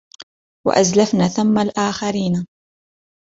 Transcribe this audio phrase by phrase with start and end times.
[0.67, 2.45] وَأَزْلَفْنَا ثَمَّ الْآخَرِينَ